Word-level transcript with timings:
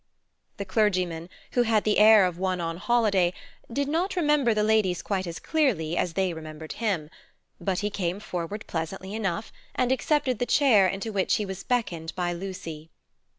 The 0.57 0.65
clergyman, 0.65 1.29
who 1.51 1.61
had 1.61 1.83
the 1.83 1.99
air 1.99 2.25
of 2.25 2.39
one 2.39 2.59
on 2.59 2.75
a 2.75 2.79
holiday, 2.79 3.33
did 3.71 3.87
not 3.87 4.15
remember 4.15 4.51
the 4.51 4.63
ladies 4.63 5.03
quite 5.03 5.27
as 5.27 5.37
clearly 5.37 5.95
as 5.95 6.13
they 6.13 6.33
remembered 6.33 6.71
him. 6.71 7.11
But 7.59 7.81
he 7.81 7.91
came 7.91 8.19
forward 8.19 8.65
pleasantly 8.65 9.13
enough 9.13 9.51
and 9.75 9.91
accepted 9.91 10.39
the 10.39 10.47
chair 10.47 10.87
into 10.87 11.13
which 11.13 11.35
he 11.35 11.45
was 11.45 11.63
beckoned 11.63 12.15
by 12.15 12.33
Lucy. 12.33 12.89